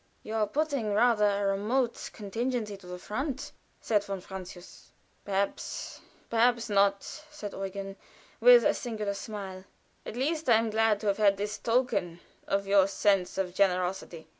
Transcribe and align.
"You 0.23 0.33
are 0.33 0.47
putting 0.47 0.95
rather 0.95 1.27
a 1.29 1.45
remote 1.51 2.09
contingency 2.11 2.75
to 2.75 2.87
the 2.87 2.97
front," 2.97 3.51
said 3.79 4.03
von 4.03 4.19
Francius. 4.19 4.91
"Perhaps 5.25 6.01
perhaps 6.27 6.69
not," 6.71 7.03
said 7.29 7.53
Eugen, 7.53 7.95
with 8.39 8.63
a 8.65 8.73
singular 8.73 9.13
smile. 9.13 9.63
"At 10.03 10.15
least 10.15 10.49
I 10.49 10.55
am 10.55 10.71
glad 10.71 11.01
to 11.01 11.05
have 11.09 11.17
had 11.17 11.37
this 11.37 11.59
token 11.59 12.19
of 12.47 12.65
your 12.65 12.87
sense 12.87 13.37
of 13.37 13.53
generosity. 13.53 14.27